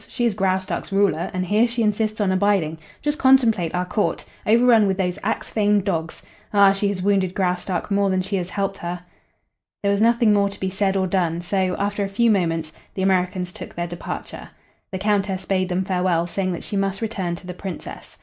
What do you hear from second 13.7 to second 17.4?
their departure. The Countess bade them farewell, saying that she must return